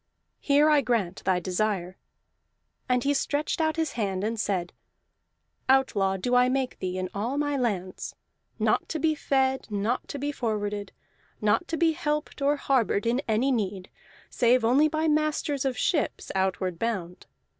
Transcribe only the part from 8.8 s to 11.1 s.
to be fed, not to be forwarded,